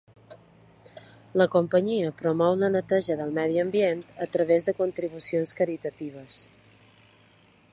[1.41, 6.41] La companyia promou la neteja del medi ambient a través de contribucions caritatives.